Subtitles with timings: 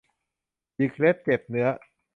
[0.75, 1.67] หยิกเล็บเจ็บเนื้อ